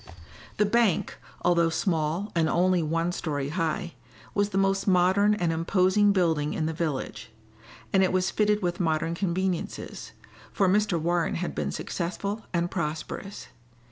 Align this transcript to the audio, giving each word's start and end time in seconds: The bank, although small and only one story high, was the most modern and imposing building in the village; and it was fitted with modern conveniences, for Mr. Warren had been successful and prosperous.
The 0.57 0.65
bank, 0.65 1.19
although 1.43 1.69
small 1.69 2.31
and 2.33 2.49
only 2.49 2.81
one 2.81 3.11
story 3.11 3.49
high, 3.49 3.93
was 4.33 4.49
the 4.49 4.57
most 4.57 4.87
modern 4.87 5.35
and 5.35 5.51
imposing 5.53 6.11
building 6.11 6.55
in 6.55 6.65
the 6.65 6.73
village; 6.73 7.29
and 7.93 8.01
it 8.03 8.11
was 8.11 8.31
fitted 8.31 8.63
with 8.63 8.79
modern 8.79 9.13
conveniences, 9.13 10.13
for 10.51 10.67
Mr. 10.67 10.99
Warren 10.99 11.35
had 11.35 11.53
been 11.53 11.69
successful 11.71 12.45
and 12.51 12.71
prosperous. 12.71 13.49